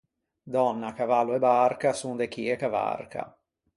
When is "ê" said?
2.53-2.55